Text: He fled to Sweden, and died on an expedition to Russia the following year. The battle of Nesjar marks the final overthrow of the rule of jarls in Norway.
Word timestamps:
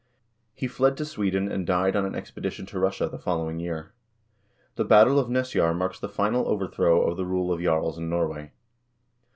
He 0.55 0.65
fled 0.65 0.97
to 0.97 1.05
Sweden, 1.05 1.47
and 1.51 1.63
died 1.67 1.95
on 1.95 2.07
an 2.07 2.15
expedition 2.15 2.65
to 2.65 2.79
Russia 2.79 3.07
the 3.07 3.19
following 3.19 3.59
year. 3.59 3.93
The 4.75 4.83
battle 4.83 5.19
of 5.19 5.29
Nesjar 5.29 5.75
marks 5.75 5.99
the 5.99 6.09
final 6.09 6.47
overthrow 6.47 7.03
of 7.03 7.17
the 7.17 7.25
rule 7.27 7.51
of 7.53 7.61
jarls 7.61 7.99
in 7.99 8.09
Norway. 8.09 8.51